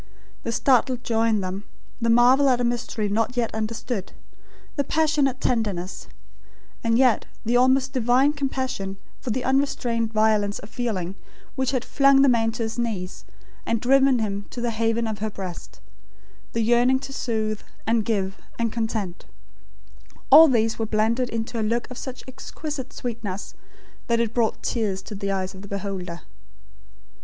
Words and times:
The 0.41 0.51
startled 0.51 1.03
joy 1.03 1.27
in 1.27 1.41
them; 1.41 1.63
the 2.01 2.09
marvel 2.09 2.49
at 2.49 2.59
a 2.59 2.63
mystery 2.63 3.07
not 3.07 3.37
yet 3.37 3.53
understood; 3.53 4.13
the 4.75 4.83
passionate 4.83 5.39
tenderness; 5.39 6.07
and 6.83 6.97
yet 6.97 7.27
the 7.45 7.55
almost 7.55 7.93
divine 7.93 8.33
compassion 8.33 8.97
for 9.19 9.29
the 9.29 9.43
unrestrained 9.43 10.11
violence 10.11 10.57
of 10.57 10.71
feeling, 10.71 11.13
which 11.55 11.69
had 11.69 11.85
flung 11.85 12.23
the 12.23 12.29
man 12.29 12.51
to 12.53 12.63
his 12.63 12.79
knees, 12.79 13.25
and 13.63 13.79
driven 13.79 14.17
him 14.17 14.47
to 14.49 14.59
the 14.59 14.71
haven 14.71 15.05
of 15.05 15.19
her 15.19 15.29
breast; 15.29 15.79
the 16.53 16.61
yearning 16.61 16.97
to 16.97 17.13
soothe, 17.13 17.61
and 17.85 18.03
give, 18.03 18.39
and 18.57 18.73
content; 18.73 19.25
all 20.31 20.47
these 20.47 20.79
were 20.79 20.87
blended 20.87 21.29
into 21.29 21.59
a 21.59 21.61
look 21.61 21.87
of 21.91 21.97
such 21.99 22.23
exquisite 22.27 22.91
sweetness, 22.91 23.53
that 24.07 24.19
it 24.19 24.33
brought 24.33 24.63
tears 24.63 25.03
to 25.03 25.13
the 25.13 25.29
eyes 25.31 25.53
of 25.53 25.61
the 25.61 25.67
beholder. 25.67 26.21